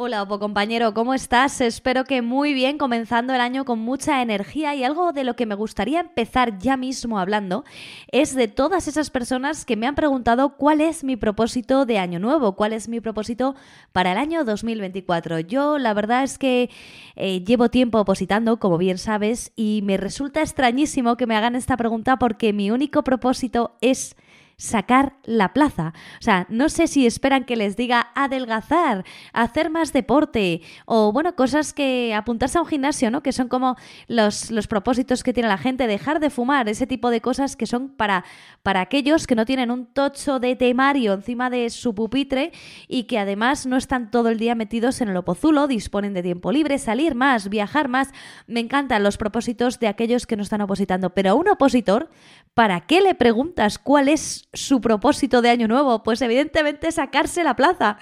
[0.00, 1.60] Hola, Opo compañero, ¿cómo estás?
[1.60, 5.44] Espero que muy bien, comenzando el año con mucha energía y algo de lo que
[5.44, 7.64] me gustaría empezar ya mismo hablando
[8.12, 12.20] es de todas esas personas que me han preguntado cuál es mi propósito de año
[12.20, 13.56] nuevo, cuál es mi propósito
[13.90, 15.40] para el año 2024.
[15.40, 16.70] Yo la verdad es que
[17.16, 21.76] eh, llevo tiempo opositando, como bien sabes, y me resulta extrañísimo que me hagan esta
[21.76, 24.14] pregunta porque mi único propósito es
[24.58, 25.94] sacar la plaza.
[26.18, 31.36] O sea, no sé si esperan que les diga adelgazar, hacer más deporte o, bueno,
[31.36, 33.22] cosas que apuntarse a un gimnasio, ¿no?
[33.22, 33.76] Que son como
[34.08, 37.66] los, los propósitos que tiene la gente, dejar de fumar, ese tipo de cosas que
[37.66, 38.24] son para,
[38.64, 42.50] para aquellos que no tienen un tocho de temario encima de su pupitre
[42.88, 46.50] y que además no están todo el día metidos en el opozulo, disponen de tiempo
[46.50, 48.08] libre, salir más, viajar más.
[48.48, 52.10] Me encantan los propósitos de aquellos que no están opositando, pero a un opositor,
[52.54, 56.02] ¿para qué le preguntas cuál es su propósito de año nuevo?
[56.02, 57.98] Pues evidentemente sacarse la plaza.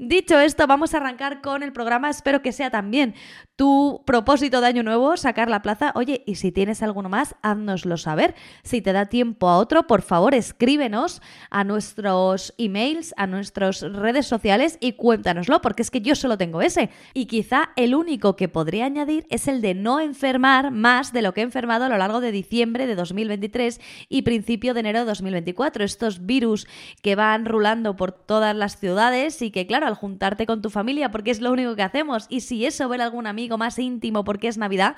[0.00, 2.08] Dicho esto, vamos a arrancar con el programa.
[2.08, 3.16] Espero que sea también
[3.56, 5.90] tu propósito de año nuevo, sacar la plaza.
[5.96, 8.36] Oye, y si tienes alguno más, háznoslo saber.
[8.62, 14.28] Si te da tiempo a otro, por favor, escríbenos a nuestros emails, a nuestras redes
[14.28, 16.90] sociales y cuéntanoslo, porque es que yo solo tengo ese.
[17.12, 21.34] Y quizá el único que podría añadir es el de no enfermar más de lo
[21.34, 25.06] que he enfermado a lo largo de diciembre de 2023 y principio de enero de
[25.06, 25.82] 2024.
[25.82, 26.68] Estos virus
[27.02, 31.10] que van rulando por todas las ciudades y que, claro, al juntarte con tu familia,
[31.10, 32.26] porque es lo único que hacemos.
[32.28, 34.94] Y si eso ver a algún amigo más íntimo porque es Navidad,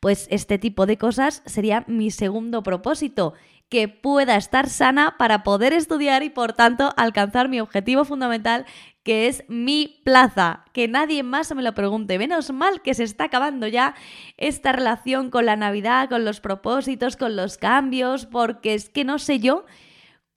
[0.00, 3.34] pues este tipo de cosas sería mi segundo propósito
[3.68, 8.66] que pueda estar sana para poder estudiar y por tanto alcanzar mi objetivo fundamental
[9.04, 12.18] que es mi plaza, que nadie más me lo pregunte.
[12.18, 13.94] Menos mal que se está acabando ya
[14.36, 19.18] esta relación con la Navidad, con los propósitos, con los cambios, porque es que no
[19.18, 19.64] sé yo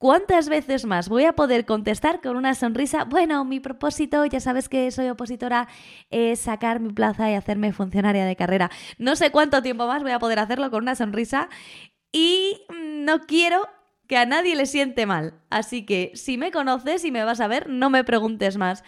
[0.04, 3.04] ¿Cuántas veces más voy a poder contestar con una sonrisa?
[3.04, 5.66] Bueno, mi propósito, ya sabes que soy opositora,
[6.10, 8.70] es sacar mi plaza y hacerme funcionaria de carrera.
[8.98, 11.48] No sé cuánto tiempo más voy a poder hacerlo con una sonrisa
[12.12, 13.66] y no quiero
[14.06, 15.40] que a nadie le siente mal.
[15.48, 18.84] Así que si me conoces y me vas a ver, no me preguntes más.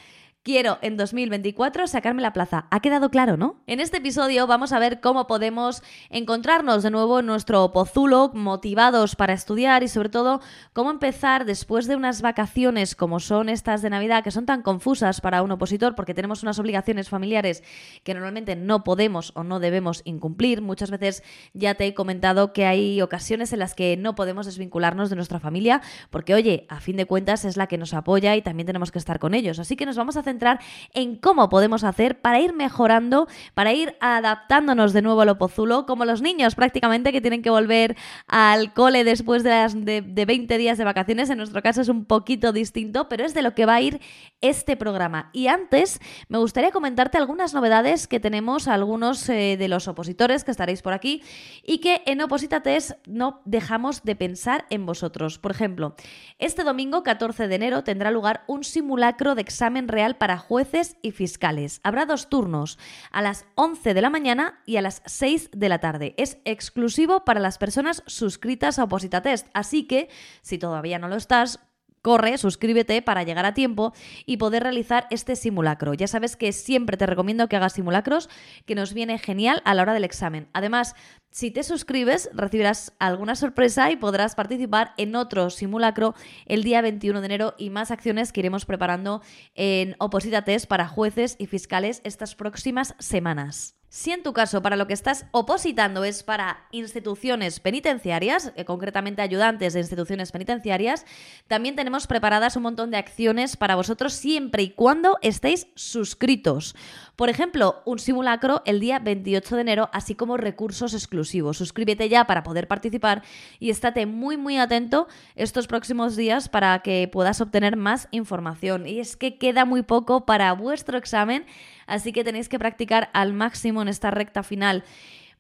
[0.47, 2.69] Quiero en 2024 sacarme la plaza.
[2.71, 3.57] Ha quedado claro, ¿no?
[3.67, 9.17] En este episodio vamos a ver cómo podemos encontrarnos de nuevo en nuestro pozulo, motivados
[9.17, 10.41] para estudiar y sobre todo
[10.73, 15.21] cómo empezar después de unas vacaciones como son estas de Navidad, que son tan confusas
[15.21, 17.65] para un opositor porque tenemos unas obligaciones familiares
[18.05, 20.63] que normalmente no podemos o no debemos incumplir.
[20.63, 21.25] Muchas veces
[21.55, 25.41] ya te he comentado que hay ocasiones en las que no podemos desvincularnos de nuestra
[25.41, 28.93] familia porque, oye, a fin de cuentas es la que nos apoya y también tenemos
[28.93, 29.59] que estar con ellos.
[29.59, 30.61] Así que nos vamos a centrar entrar
[30.95, 36.05] en cómo podemos hacer para ir mejorando, para ir adaptándonos de nuevo al pozulo, como
[36.05, 40.79] los niños prácticamente que tienen que volver al cole después de, las, de, 20 días
[40.79, 41.31] de vacaciones.
[41.31, 44.01] En nuestro caso es un poquito distinto, pero es de lo que va a ir
[44.41, 45.31] este programa.
[45.33, 50.51] Y antes me gustaría comentarte algunas novedades que tenemos algunos eh, de los opositores que
[50.51, 51.23] estaréis por aquí
[51.63, 55.39] y que en Opositates no dejamos de pensar en vosotros.
[55.39, 55.95] Por ejemplo,
[56.39, 60.97] este domingo 14 de enero tendrá lugar un simulacro de examen real para para jueces
[61.03, 61.79] y fiscales.
[61.85, 62.81] Habrá dos turnos,
[63.13, 66.15] a las 11 de la mañana y a las 6 de la tarde.
[66.17, 70.09] Es exclusivo para las personas suscritas a Oposita Test, así que
[70.43, 71.61] si todavía no lo estás,
[72.03, 73.93] Corre, suscríbete para llegar a tiempo
[74.27, 75.93] y poder realizar este simulacro.
[75.93, 78.29] Ya sabes que siempre te recomiendo que hagas simulacros,
[78.65, 80.49] que nos viene genial a la hora del examen.
[80.53, 80.95] Además,
[81.37, 86.15] si te suscribes, recibirás alguna sorpresa y podrás participar en otro simulacro
[86.47, 89.21] el día 21 de enero y más acciones que iremos preparando
[89.55, 93.77] en Oposita Test para jueces y fiscales estas próximas semanas.
[93.89, 99.23] Si en tu caso para lo que estás opositando es para instituciones penitenciarias, eh, concretamente
[99.23, 101.07] ayudantes de instituciones penitenciarias,
[101.49, 106.75] también tenemos preparadas un montón de acciones para vosotros siempre y cuando estéis suscritos.
[107.17, 111.57] Por ejemplo, un simulacro el día 28 de enero, así como recursos exclusivos.
[111.57, 113.23] Suscríbete ya para poder participar
[113.59, 118.87] y estate muy muy atento estos próximos días para que puedas obtener más información.
[118.87, 121.47] Y es que queda muy poco para vuestro examen
[121.87, 124.85] así que tenéis que practicar al máximo en esta recta final.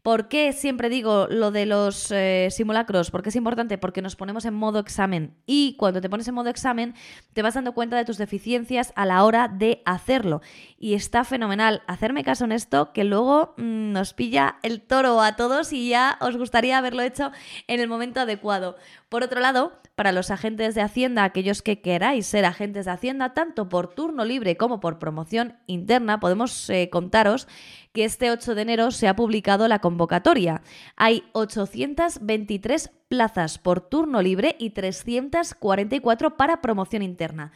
[0.06, 3.10] ¿Por qué siempre digo lo de los eh, simulacros?
[3.10, 6.48] Porque es importante, porque nos ponemos en modo examen y cuando te pones en modo
[6.48, 6.94] examen
[7.32, 10.42] te vas dando cuenta de tus deficiencias a la hora de hacerlo.
[10.78, 11.82] Y está fenomenal.
[11.88, 16.18] Hacerme caso en esto, que luego mm, nos pilla el toro a todos y ya
[16.20, 17.32] os gustaría haberlo hecho
[17.66, 18.76] en el momento adecuado.
[19.08, 23.34] Por otro lado, para los agentes de Hacienda, aquellos que queráis ser agentes de Hacienda,
[23.34, 27.48] tanto por turno libre como por promoción interna, podemos eh, contaros
[27.96, 30.60] que este 8 de enero se ha publicado la convocatoria.
[30.96, 37.52] Hay 823 plazas por turno libre y 344 para promoción interna.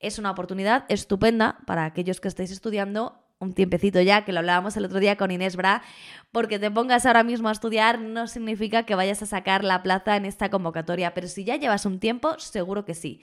[0.00, 4.78] Es una oportunidad estupenda para aquellos que estéis estudiando un tiempecito ya, que lo hablábamos
[4.78, 5.82] el otro día con Inés Bra,
[6.30, 10.16] porque te pongas ahora mismo a estudiar no significa que vayas a sacar la plaza
[10.16, 13.20] en esta convocatoria, pero si ya llevas un tiempo, seguro que sí.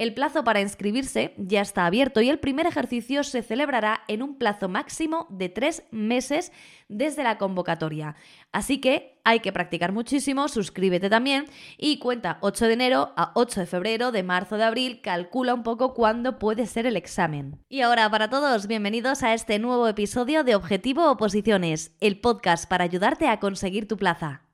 [0.00, 4.38] El plazo para inscribirse ya está abierto y el primer ejercicio se celebrará en un
[4.38, 6.52] plazo máximo de tres meses
[6.88, 8.16] desde la convocatoria.
[8.50, 11.44] Así que hay que practicar muchísimo, suscríbete también
[11.76, 15.64] y cuenta 8 de enero a 8 de febrero, de marzo, de abril, calcula un
[15.64, 17.62] poco cuándo puede ser el examen.
[17.68, 22.84] Y ahora para todos, bienvenidos a este nuevo episodio de Objetivo Oposiciones, el podcast para
[22.84, 24.49] ayudarte a conseguir tu plaza.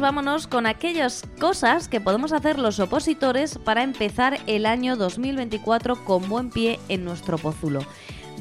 [0.00, 6.28] Vámonos con aquellas cosas que podemos hacer los opositores para empezar el año 2024 con
[6.28, 7.80] buen pie en nuestro pozulo.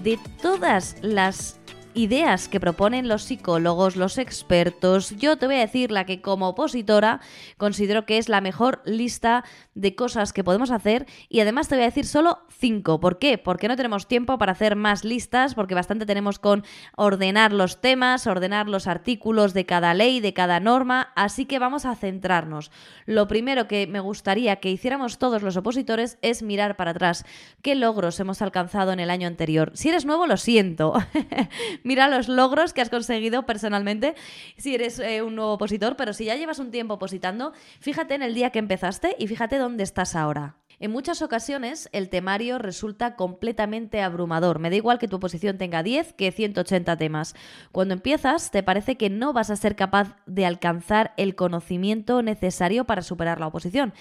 [0.04, 1.57] De todas las
[1.98, 5.18] ideas que proponen los psicólogos, los expertos.
[5.18, 7.22] Yo te voy a decir la que como opositora
[7.58, 11.84] considero que es la mejor lista de cosas que podemos hacer y además te voy
[11.84, 13.00] a decir solo cinco.
[13.00, 13.38] ¿Por qué?
[13.40, 16.64] Porque no tenemos tiempo para hacer más listas, porque bastante tenemos con
[16.96, 21.86] ordenar los temas, ordenar los artículos de cada ley, de cada norma, así que vamos
[21.86, 22.72] a centrarnos.
[23.06, 27.26] Lo primero que me gustaría que hiciéramos todos los opositores es mirar para atrás.
[27.64, 29.72] ¿Qué logros hemos alcanzado en el año anterior?
[29.74, 30.94] Si eres nuevo, lo siento.
[31.88, 34.14] mira los logros que has conseguido personalmente
[34.58, 38.22] si eres eh, un nuevo opositor, pero si ya llevas un tiempo opositando, fíjate en
[38.22, 40.58] el día que empezaste y fíjate dónde estás ahora.
[40.80, 44.60] En muchas ocasiones el temario resulta completamente abrumador.
[44.60, 47.34] Me da igual que tu oposición tenga 10 que 180 temas.
[47.72, 52.86] Cuando empiezas te parece que no vas a ser capaz de alcanzar el conocimiento necesario
[52.86, 53.94] para superar la oposición.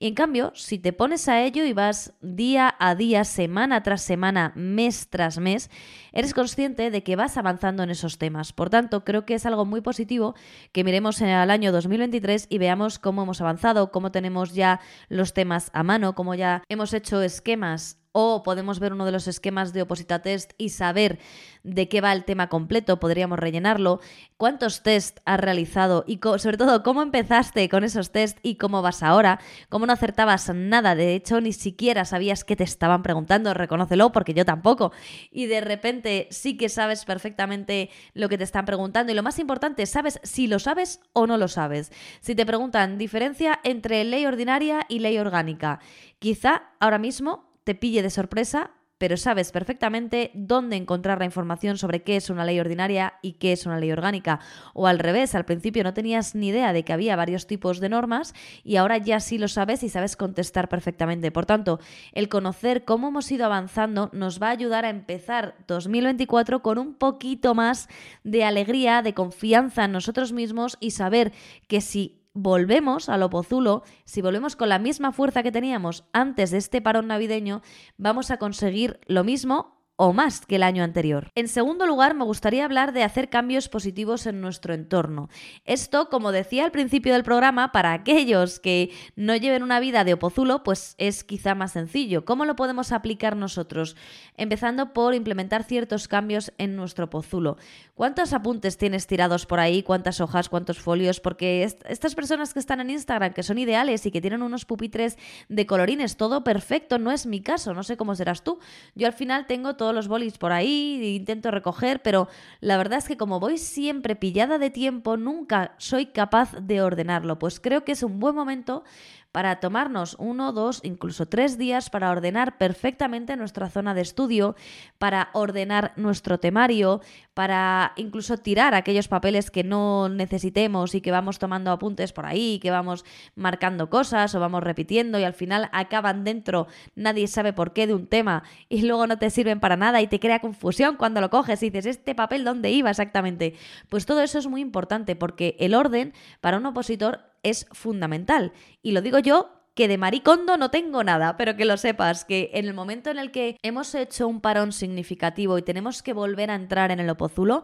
[0.00, 4.00] Y en cambio, si te pones a ello y vas día a día, semana tras
[4.00, 5.70] semana, mes tras mes,
[6.12, 8.52] eres consciente de que vas avanzando en esos temas.
[8.52, 10.36] Por tanto, creo que es algo muy positivo
[10.70, 14.78] que miremos al año 2023 y veamos cómo hemos avanzado, cómo tenemos ya
[15.08, 19.28] los temas a mano, cómo ya hemos hecho esquemas o podemos ver uno de los
[19.28, 21.20] esquemas de Oposita Test y saber
[21.62, 24.00] de qué va el tema completo, podríamos rellenarlo,
[24.36, 29.04] cuántos test has realizado y sobre todo cómo empezaste con esos test y cómo vas
[29.04, 29.38] ahora,
[29.68, 34.34] cómo no acertabas nada, de hecho ni siquiera sabías qué te estaban preguntando, reconócelo porque
[34.34, 34.90] yo tampoco,
[35.30, 39.12] y de repente sí que sabes perfectamente lo que te están preguntando.
[39.12, 41.92] Y lo más importante, sabes si lo sabes o no lo sabes.
[42.20, 45.78] Si te preguntan diferencia entre ley ordinaria y ley orgánica,
[46.18, 52.02] quizá ahora mismo te pille de sorpresa, pero sabes perfectamente dónde encontrar la información sobre
[52.02, 54.40] qué es una ley ordinaria y qué es una ley orgánica.
[54.72, 57.90] O al revés, al principio no tenías ni idea de que había varios tipos de
[57.90, 58.32] normas
[58.64, 61.30] y ahora ya sí lo sabes y sabes contestar perfectamente.
[61.30, 61.78] Por tanto,
[62.14, 66.94] el conocer cómo hemos ido avanzando nos va a ayudar a empezar 2024 con un
[66.94, 67.90] poquito más
[68.24, 71.34] de alegría, de confianza en nosotros mismos y saber
[71.66, 76.50] que si volvemos a lo pozulo, si volvemos con la misma fuerza que teníamos antes
[76.50, 77.62] de este parón navideño,
[77.96, 81.32] vamos a conseguir lo mismo o más que el año anterior.
[81.34, 85.28] En segundo lugar, me gustaría hablar de hacer cambios positivos en nuestro entorno.
[85.64, 90.14] Esto, como decía al principio del programa, para aquellos que no lleven una vida de
[90.14, 92.24] opozulo, pues es quizá más sencillo.
[92.24, 93.96] ¿Cómo lo podemos aplicar nosotros?
[94.36, 97.56] Empezando por implementar ciertos cambios en nuestro pozulo.
[97.98, 99.82] ¿Cuántos apuntes tienes tirados por ahí?
[99.82, 100.48] ¿Cuántas hojas?
[100.48, 101.18] ¿Cuántos folios?
[101.18, 105.18] Porque estas personas que están en Instagram, que son ideales y que tienen unos pupitres
[105.48, 108.60] de colorines, todo perfecto, no es mi caso, no sé cómo serás tú.
[108.94, 112.28] Yo al final tengo todo los bolis por ahí, e intento recoger, pero
[112.60, 117.40] la verdad es que como voy siempre pillada de tiempo, nunca soy capaz de ordenarlo.
[117.40, 118.84] Pues creo que es un buen momento
[119.32, 124.56] para tomarnos uno, dos, incluso tres días para ordenar perfectamente nuestra zona de estudio,
[124.98, 127.00] para ordenar nuestro temario,
[127.34, 132.58] para incluso tirar aquellos papeles que no necesitemos y que vamos tomando apuntes por ahí,
[132.58, 133.04] que vamos
[133.34, 137.94] marcando cosas o vamos repitiendo y al final acaban dentro, nadie sabe por qué de
[137.94, 141.30] un tema y luego no te sirven para nada y te crea confusión cuando lo
[141.30, 143.54] coges y dices, ¿este papel dónde iba exactamente?
[143.88, 148.52] Pues todo eso es muy importante porque el orden para un opositor es fundamental.
[148.82, 152.50] Y lo digo yo que de maricondo no tengo nada, pero que lo sepas, que
[152.54, 156.50] en el momento en el que hemos hecho un parón significativo y tenemos que volver
[156.50, 157.62] a entrar en el opozulo,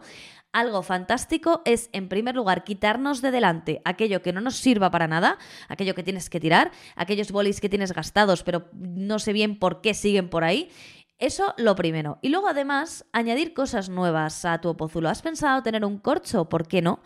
[0.53, 5.09] algo fantástico es, en primer lugar, quitarnos de delante aquello que no nos sirva para
[5.09, 9.59] nada, aquello que tienes que tirar, aquellos bolis que tienes gastados, pero no sé bien
[9.59, 10.69] por qué siguen por ahí,
[11.17, 12.19] Eso lo primero.
[12.21, 15.07] Y luego además añadir cosas nuevas a tu opózulo.
[15.07, 16.49] ¿Has pensado tener un corcho?
[16.49, 16.99] ¿Por qué no?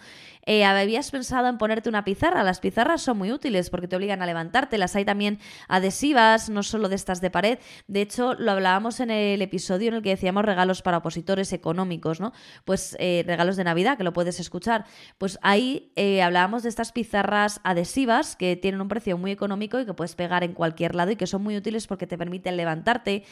[0.48, 2.44] Eh, ¿Habías pensado en ponerte una pizarra?
[2.44, 4.80] Las pizarras son muy útiles porque te obligan a levantarte.
[4.80, 5.38] Las hay también
[5.68, 7.60] adhesivas, no solo de estas de pared.
[7.88, 12.20] De hecho, lo hablábamos en el episodio en el que decíamos regalos para opositores económicos,
[12.20, 12.34] ¿no?
[12.66, 14.86] Pues eh, regalos de Navidad, que lo puedes escuchar.
[15.20, 19.86] Pues ahí eh, hablábamos de estas pizarras adhesivas que tienen un precio muy económico y
[19.86, 23.24] que puedes pegar en cualquier lado y que son muy útiles porque te permiten levantarte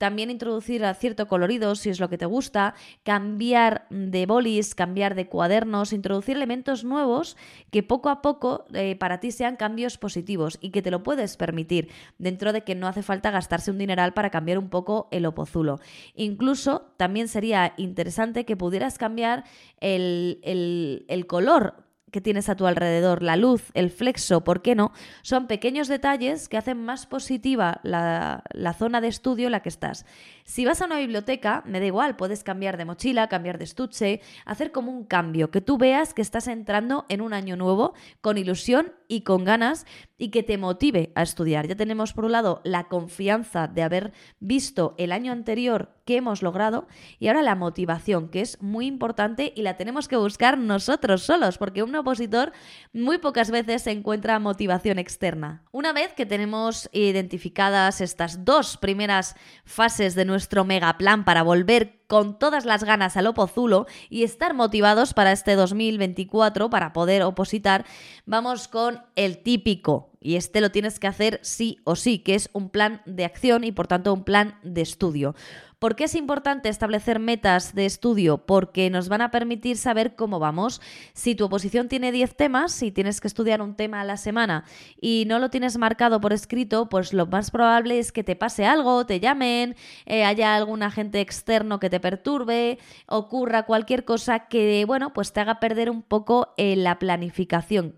[0.00, 5.26] también introducir cierto colorido si es lo que te gusta, cambiar de bolis, cambiar de
[5.26, 7.36] cuadernos, introducir elementos nuevos
[7.70, 11.36] que poco a poco eh, para ti sean cambios positivos y que te lo puedes
[11.36, 15.26] permitir dentro de que no hace falta gastarse un dineral para cambiar un poco el
[15.26, 15.80] opozulo.
[16.14, 19.44] Incluso también sería interesante que pudieras cambiar
[19.80, 24.74] el, el, el color que tienes a tu alrededor, la luz, el flexo, ¿por qué
[24.74, 24.92] no?
[25.22, 29.68] Son pequeños detalles que hacen más positiva la, la, zona de estudio en la que
[29.68, 30.06] estás.
[30.44, 34.20] Si vas a una biblioteca, me da igual, puedes cambiar de mochila, cambiar de estuche,
[34.44, 38.38] hacer como un cambio, que tú veas que estás entrando en un año nuevo con
[38.38, 39.86] ilusión y con ganas
[40.18, 41.66] y que te motive a estudiar.
[41.66, 46.42] Ya tenemos por un lado la confianza de haber visto el año anterior que hemos
[46.42, 46.86] logrado
[47.18, 51.58] y ahora la motivación, que es muy importante y la tenemos que buscar nosotros solos,
[51.58, 52.52] porque un opositor
[52.92, 55.64] muy pocas veces se encuentra motivación externa.
[55.72, 62.00] Una vez que tenemos identificadas estas dos primeras fases de nuestro mega plan para volver
[62.06, 67.86] con todas las ganas al opozulo y estar motivados para este 2024 para poder opositar,
[68.26, 70.10] vamos con el típico.
[70.20, 73.64] Y este lo tienes que hacer sí o sí, que es un plan de acción
[73.64, 75.34] y por tanto un plan de estudio.
[75.80, 78.44] ¿Por qué es importante establecer metas de estudio?
[78.44, 80.82] Porque nos van a permitir saber cómo vamos.
[81.14, 84.66] Si tu oposición tiene 10 temas y tienes que estudiar un tema a la semana
[85.00, 88.66] y no lo tienes marcado por escrito, pues lo más probable es que te pase
[88.66, 94.84] algo, te llamen, eh, haya algún agente externo que te perturbe, ocurra cualquier cosa que,
[94.84, 97.96] bueno, pues te haga perder un poco eh, la planificación.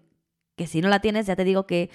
[0.54, 1.90] Que si no la tienes, ya te digo que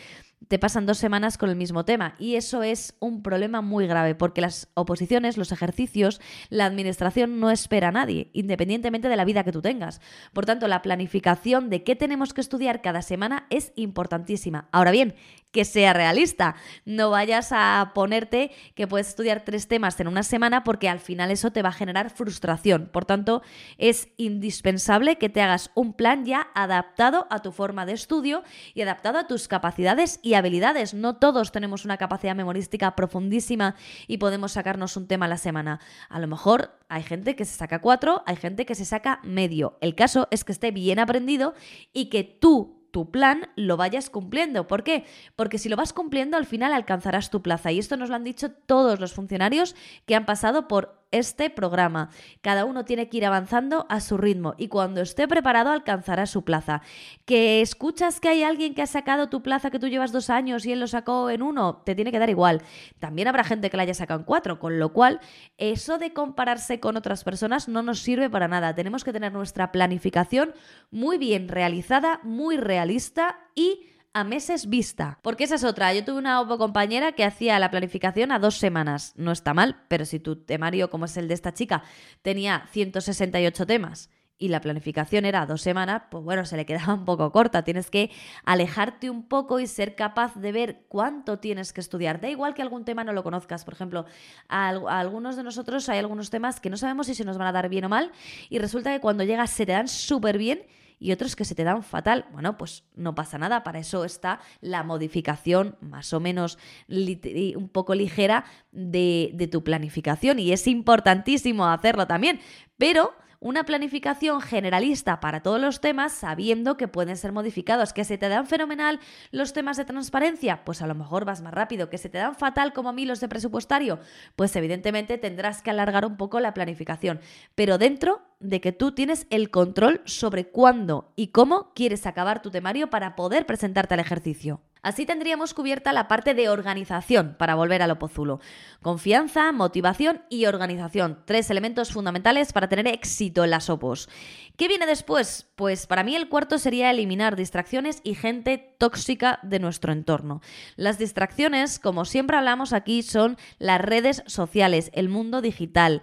[0.48, 2.16] te pasan dos semanas con el mismo tema.
[2.20, 7.52] Y eso es un problema muy grave, porque las oposiciones, los ejercicios, la administración no
[7.52, 10.02] espera a nadie, independientemente de la vida que tú tengas.
[10.34, 14.70] Por tanto, la planificación de qué tenemos que estudiar cada semana es importantísima.
[14.72, 15.16] Ahora bien,
[15.52, 16.56] que sea realista.
[16.86, 21.32] No vayas a ponerte que puedes estudiar tres temas en una semana porque al final
[21.32, 22.90] eso te va a generar frustración.
[22.92, 23.42] Por tanto,
[23.78, 28.82] es indispensable que te hagas un plan ya adaptado a tu forma de estudio y
[28.82, 30.94] adaptado a tus capacidades y habilidades.
[30.94, 33.76] No todos tenemos una capacidad memorística profundísima
[34.08, 35.80] y podemos sacarnos un tema a la semana.
[36.10, 39.78] A lo mejor hay gente que se saca cuatro, hay gente que se saca medio.
[39.82, 41.54] El caso es que esté bien aprendido
[41.94, 44.66] y que tú tu plan lo vayas cumpliendo.
[44.66, 45.06] ¿Por qué?
[45.36, 47.72] Porque si lo vas cumpliendo, al final alcanzarás tu plaza.
[47.72, 52.10] Y esto nos lo han dicho todos los funcionarios que han pasado por este programa.
[52.42, 56.44] Cada uno tiene que ir avanzando a su ritmo y cuando esté preparado alcanzará su
[56.44, 56.82] plaza.
[57.26, 60.66] Que escuchas que hay alguien que ha sacado tu plaza que tú llevas dos años
[60.66, 62.62] y él lo sacó en uno, te tiene que dar igual.
[63.00, 65.20] También habrá gente que la haya sacado en cuatro, con lo cual
[65.58, 68.76] eso de compararse con otras personas no nos sirve para nada.
[68.76, 70.54] Tenemos que tener nuestra planificación
[70.92, 73.88] muy bien realizada, muy realista y
[74.18, 75.20] a meses vista.
[75.22, 75.94] Porque esa es otra.
[75.94, 79.14] Yo tuve una compañera que hacía la planificación a dos semanas.
[79.16, 81.84] No está mal, pero si tu temario, como es el de esta chica,
[82.24, 84.10] tenía 168 temas
[84.40, 87.64] y la planificación era dos semanas, pues bueno, se le quedaba un poco corta.
[87.64, 88.10] Tienes que
[88.44, 92.20] alejarte un poco y ser capaz de ver cuánto tienes que estudiar.
[92.20, 93.66] Da igual que algún tema no lo conozcas.
[93.66, 94.06] Por ejemplo,
[94.48, 97.52] a, algunos de nosotros hay algunos temas que no sabemos si se nos van a
[97.52, 98.12] dar bien o mal
[98.50, 100.66] y resulta que cuando llegas se te dan súper bien
[101.00, 102.26] y otros que se te dan fatal.
[102.32, 107.96] Bueno, pues no pasa nada, para eso está la modificación más o menos un poco
[107.96, 112.40] ligera de, de tu planificación y es importantísimo hacerlo también,
[112.78, 117.94] pero una planificación generalista para todos los temas sabiendo que pueden ser modificados.
[117.94, 119.00] ¿Que se te dan fenomenal
[119.32, 120.64] los temas de transparencia?
[120.66, 121.90] Pues a lo mejor vas más rápido.
[121.90, 124.00] ¿Que se te dan fatal como a mí los de presupuestario?
[124.36, 127.20] Pues evidentemente tendrás que alargar un poco la planificación.
[127.56, 132.52] Pero dentro de que tú tienes el control sobre cuándo y cómo quieres acabar tu
[132.52, 134.62] temario para poder presentarte al ejercicio.
[134.88, 138.40] Así tendríamos cubierta la parte de organización para volver al Opozulo.
[138.82, 141.20] Confianza, motivación y organización.
[141.26, 144.08] Tres elementos fundamentales para tener éxito en las Opos.
[144.56, 145.46] ¿Qué viene después?
[145.58, 150.40] Pues para mí el cuarto sería eliminar distracciones y gente tóxica de nuestro entorno.
[150.78, 156.02] Las distracciones, como siempre hablamos aquí, son las redes sociales, el mundo digital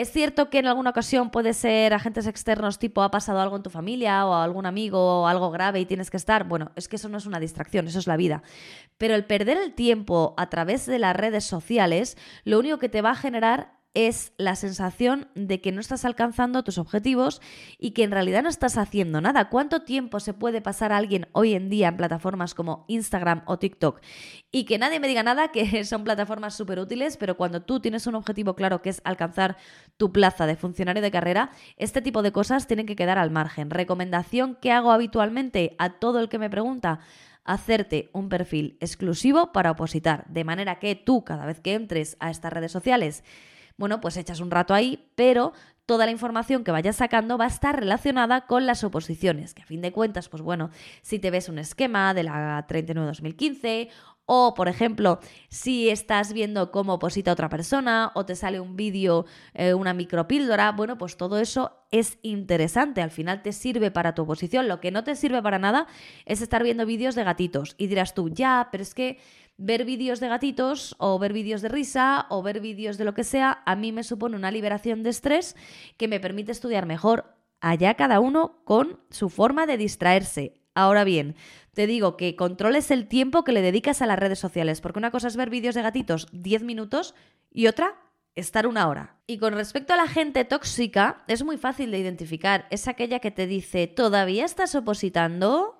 [0.00, 3.62] Es cierto que en alguna ocasión puede ser agentes externos tipo ha pasado algo en
[3.62, 6.44] tu familia o algún amigo o algo grave y tienes que estar.
[6.44, 8.42] Bueno, es que eso no es una distracción, eso es la vida.
[8.96, 13.02] Pero el perder el tiempo a través de las redes sociales, lo único que te
[13.02, 17.40] va a generar es la sensación de que no estás alcanzando tus objetivos
[17.78, 19.48] y que en realidad no estás haciendo nada.
[19.48, 24.00] ¿Cuánto tiempo se puede pasar alguien hoy en día en plataformas como Instagram o TikTok?
[24.52, 28.06] Y que nadie me diga nada, que son plataformas súper útiles, pero cuando tú tienes
[28.06, 29.56] un objetivo claro que es alcanzar
[29.96, 33.70] tu plaza de funcionario de carrera, este tipo de cosas tienen que quedar al margen.
[33.70, 37.00] Recomendación que hago habitualmente a todo el que me pregunta
[37.44, 42.30] hacerte un perfil exclusivo para opositar, de manera que tú cada vez que entres a
[42.30, 43.24] estas redes sociales
[43.80, 45.54] bueno, pues echas un rato ahí, pero
[45.86, 49.66] toda la información que vayas sacando va a estar relacionada con las oposiciones, que a
[49.66, 50.70] fin de cuentas, pues bueno,
[51.02, 53.88] si te ves un esquema de la 39-2015
[54.26, 55.18] o, por ejemplo,
[55.48, 60.70] si estás viendo cómo oposita otra persona o te sale un vídeo, eh, una micropíldora,
[60.70, 63.02] bueno, pues todo eso es interesante.
[63.02, 64.68] Al final te sirve para tu oposición.
[64.68, 65.88] Lo que no te sirve para nada
[66.26, 67.74] es estar viendo vídeos de gatitos.
[67.76, 69.18] Y dirás tú, ya, pero es que
[69.60, 73.24] ver vídeos de gatitos o ver vídeos de risa o ver vídeos de lo que
[73.24, 75.54] sea, a mí me supone una liberación de estrés
[75.98, 77.36] que me permite estudiar mejor.
[77.60, 80.54] Allá cada uno con su forma de distraerse.
[80.74, 81.36] Ahora bien,
[81.74, 85.10] te digo que controles el tiempo que le dedicas a las redes sociales, porque una
[85.10, 87.14] cosa es ver vídeos de gatitos 10 minutos
[87.50, 87.96] y otra
[88.34, 89.16] estar una hora.
[89.26, 92.66] Y con respecto a la gente tóxica, es muy fácil de identificar.
[92.70, 95.76] Es aquella que te dice, ¿todavía estás opositando?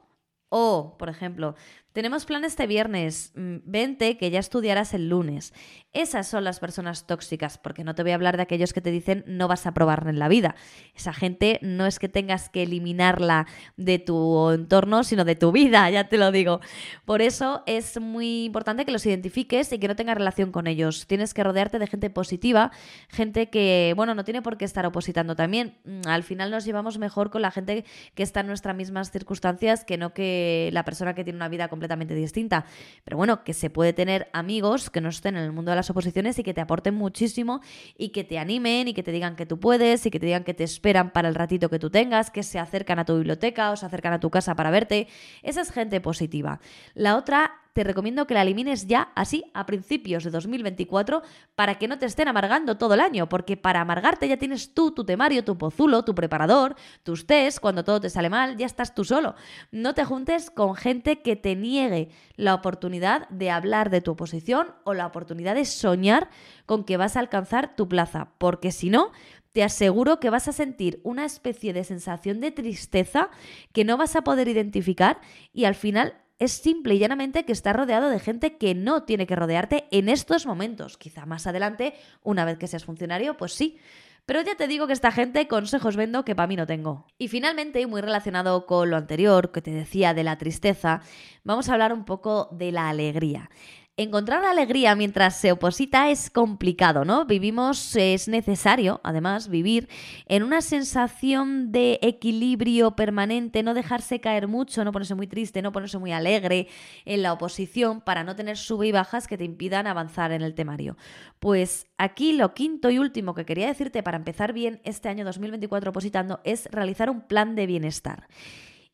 [0.50, 1.54] O, por ejemplo,
[1.92, 5.52] tenemos plan este viernes, mm, vente que ya estudiarás el lunes.
[5.92, 8.90] Esas son las personas tóxicas, porque no te voy a hablar de aquellos que te
[8.90, 10.54] dicen no vas a probar en la vida.
[10.94, 15.90] Esa gente no es que tengas que eliminarla de tu entorno, sino de tu vida,
[15.90, 16.60] ya te lo digo.
[17.04, 21.06] Por eso es muy importante que los identifiques y que no tengas relación con ellos.
[21.06, 22.70] Tienes que rodearte de gente positiva,
[23.08, 25.78] gente que, bueno, no tiene por qué estar opositando también.
[25.84, 29.84] Mm, al final nos llevamos mejor con la gente que está en nuestras mismas circunstancias
[29.84, 32.66] que no que la persona que tiene una vida completamente distinta.
[33.04, 35.88] Pero bueno, que se puede tener amigos que no estén en el mundo de las
[35.88, 37.62] oposiciones y que te aporten muchísimo
[37.96, 40.44] y que te animen y que te digan que tú puedes y que te digan
[40.44, 43.70] que te esperan para el ratito que tú tengas, que se acercan a tu biblioteca
[43.70, 45.08] o se acercan a tu casa para verte.
[45.42, 46.60] Esa es gente positiva.
[46.94, 51.22] La otra te recomiendo que la elimines ya así a principios de 2024
[51.54, 54.92] para que no te estén amargando todo el año, porque para amargarte ya tienes tú
[54.92, 58.94] tu temario, tu pozulo, tu preparador, tus test, cuando todo te sale mal, ya estás
[58.94, 59.34] tú solo.
[59.70, 64.72] No te juntes con gente que te niegue la oportunidad de hablar de tu oposición
[64.84, 66.28] o la oportunidad de soñar
[66.66, 69.12] con que vas a alcanzar tu plaza, porque si no,
[69.52, 73.30] te aseguro que vas a sentir una especie de sensación de tristeza
[73.72, 75.20] que no vas a poder identificar
[75.52, 79.26] y al final es simple y llanamente que estás rodeado de gente que no tiene
[79.26, 80.96] que rodearte en estos momentos.
[80.96, 83.78] Quizá más adelante, una vez que seas funcionario, pues sí.
[84.24, 87.06] Pero ya te digo que esta gente consejos vendo que para mí no tengo.
[87.18, 91.02] Y finalmente, muy relacionado con lo anterior que te decía de la tristeza,
[91.44, 93.50] vamos a hablar un poco de la alegría.
[93.96, 97.26] Encontrar alegría mientras se oposita es complicado, ¿no?
[97.26, 99.90] Vivimos, es necesario, además, vivir
[100.26, 105.72] en una sensación de equilibrio permanente, no dejarse caer mucho, no ponerse muy triste, no
[105.72, 106.68] ponerse muy alegre
[107.04, 110.54] en la oposición para no tener sube y bajas que te impidan avanzar en el
[110.54, 110.96] temario.
[111.38, 115.90] Pues aquí lo quinto y último que quería decirte para empezar bien este año 2024
[115.90, 118.28] opositando es realizar un plan de bienestar.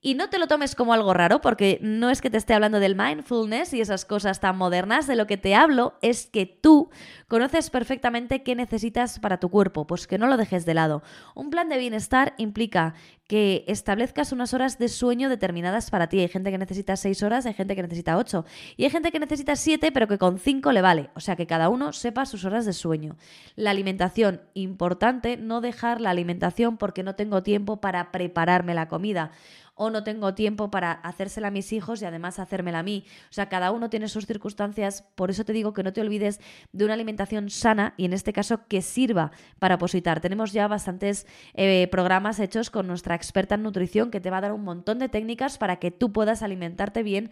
[0.00, 2.80] Y no te lo tomes como algo raro, porque no es que te esté hablando
[2.80, 6.90] del mindfulness y esas cosas tan modernas, de lo que te hablo es que tú
[7.28, 11.02] conoces perfectamente qué necesitas para tu cuerpo, pues que no lo dejes de lado.
[11.34, 12.94] Un plan de bienestar implica
[13.26, 16.20] que establezcas unas horas de sueño determinadas para ti.
[16.20, 18.44] Hay gente que necesita seis horas, hay gente que necesita ocho.
[18.76, 21.10] Y hay gente que necesita siete, pero que con cinco le vale.
[21.14, 23.16] O sea, que cada uno sepa sus horas de sueño.
[23.56, 29.32] La alimentación, importante, no dejar la alimentación porque no tengo tiempo para prepararme la comida
[29.76, 33.04] o no tengo tiempo para hacérsela a mis hijos y además hacérmela a mí.
[33.30, 36.40] O sea, cada uno tiene sus circunstancias, por eso te digo que no te olvides
[36.72, 40.20] de una alimentación sana y en este caso que sirva para positar.
[40.20, 44.42] Tenemos ya bastantes eh, programas hechos con nuestra experta en nutrición que te va a
[44.42, 47.30] dar un montón de técnicas para que tú puedas alimentarte bien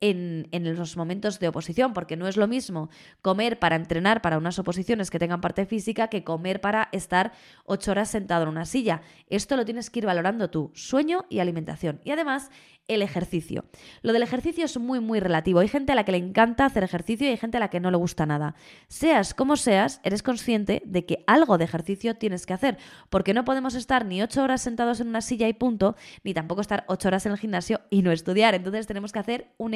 [0.00, 2.90] en, los momentos de oposición, porque no es lo mismo
[3.22, 7.32] comer para entrenar para unas oposiciones que tengan parte física que comer para estar
[7.64, 9.02] ocho horas sentado en una silla.
[9.28, 12.00] Esto lo tienes que ir valorando tú, sueño y alimentación.
[12.04, 12.50] Y además,
[12.86, 13.64] el ejercicio.
[14.02, 15.60] Lo del ejercicio es muy, muy relativo.
[15.60, 17.80] Hay gente a la que le encanta hacer ejercicio y hay gente a la que
[17.80, 18.56] no le gusta nada.
[18.88, 22.76] Seas como seas, eres consciente de que algo de ejercicio tienes que hacer,
[23.08, 26.60] porque no podemos estar ni ocho horas sentados en una silla y punto, ni tampoco
[26.60, 28.54] estar ocho horas en el gimnasio y no estudiar.
[28.54, 29.74] Entonces tenemos que hacer un.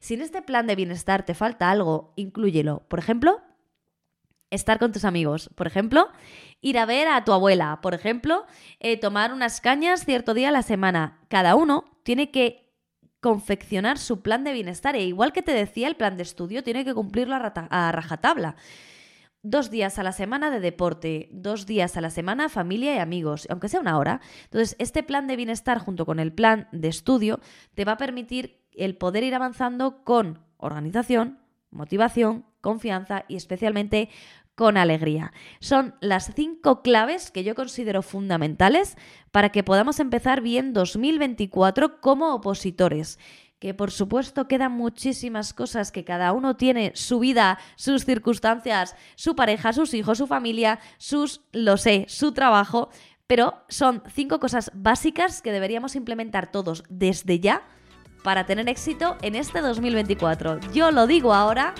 [0.00, 2.84] Si en este plan de bienestar te falta algo, inclúyelo.
[2.88, 3.40] Por ejemplo,
[4.50, 5.50] estar con tus amigos.
[5.54, 6.08] Por ejemplo,
[6.60, 7.80] ir a ver a tu abuela.
[7.82, 8.46] Por ejemplo,
[8.80, 11.20] eh, tomar unas cañas cierto día a la semana.
[11.28, 12.68] Cada uno tiene que
[13.20, 14.96] confeccionar su plan de bienestar.
[14.96, 18.56] E igual que te decía, el plan de estudio tiene que cumplirlo a, rajatabla.
[19.42, 23.46] Dos días a la semana de deporte, dos días a la semana familia y amigos,
[23.50, 24.20] aunque sea una hora.
[24.44, 27.40] Entonces, este plan de bienestar junto con el plan de estudio
[27.74, 31.38] te va a permitir el poder ir avanzando con organización,
[31.70, 34.08] motivación, confianza y especialmente
[34.54, 35.32] con alegría.
[35.60, 38.96] Son las cinco claves que yo considero fundamentales
[39.30, 43.18] para que podamos empezar bien 2024 como opositores
[43.58, 49.34] que por supuesto quedan muchísimas cosas que cada uno tiene su vida, sus circunstancias, su
[49.34, 52.90] pareja, sus hijos, su familia, sus, lo sé, su trabajo,
[53.26, 57.62] pero son cinco cosas básicas que deberíamos implementar todos desde ya
[58.22, 60.60] para tener éxito en este 2024.
[60.72, 61.74] Yo lo digo ahora,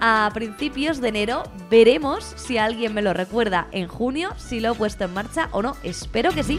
[0.00, 4.74] a principios de enero veremos si alguien me lo recuerda en junio, si lo he
[4.74, 5.76] puesto en marcha o no.
[5.82, 6.58] Espero que sí.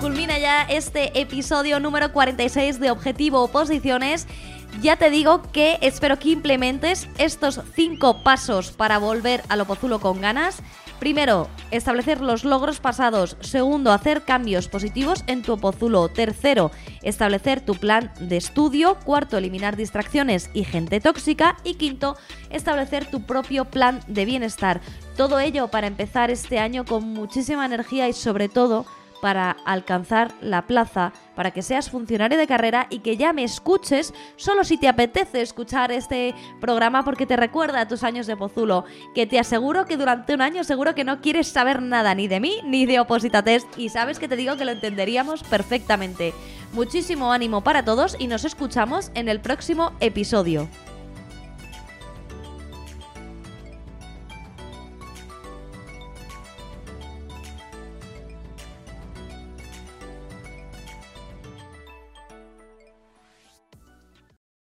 [0.00, 4.26] Culmina ya este episodio número 46 de Objetivo Oposiciones.
[4.80, 10.20] Ya te digo que espero que implementes estos cinco pasos para volver al Opozulo con
[10.20, 10.62] ganas
[10.98, 13.36] Primero, establecer los logros pasados.
[13.40, 16.08] Segundo, hacer cambios positivos en tu opozulo.
[16.08, 16.70] Tercero,
[17.02, 18.96] establecer tu plan de estudio.
[19.04, 21.56] Cuarto, eliminar distracciones y gente tóxica.
[21.64, 22.16] Y quinto,
[22.50, 24.80] establecer tu propio plan de bienestar.
[25.16, 28.86] Todo ello para empezar este año con muchísima energía y sobre todo
[29.24, 34.12] para alcanzar la plaza, para que seas funcionario de carrera y que ya me escuches
[34.36, 38.84] solo si te apetece escuchar este programa porque te recuerda a tus años de Pozulo,
[39.14, 42.38] que te aseguro que durante un año seguro que no quieres saber nada ni de
[42.38, 46.34] mí ni de Oposita Test y sabes que te digo que lo entenderíamos perfectamente.
[46.74, 50.68] Muchísimo ánimo para todos y nos escuchamos en el próximo episodio.